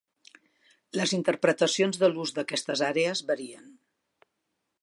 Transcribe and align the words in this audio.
Les 0.99 1.13
interpretacions 1.17 2.01
de 2.05 2.11
l'ús 2.15 2.35
d'aquestes 2.39 2.85
àrees 2.91 3.25
varien. 3.31 3.73